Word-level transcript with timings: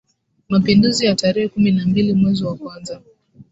Mapinduzi 0.49 1.05
ya 1.05 1.15
tarehe 1.15 1.47
kumi 1.47 1.71
na 1.71 1.85
mbili 1.85 2.13
mwezi 2.13 2.43
wa 2.43 2.55
kwanza 2.55 3.01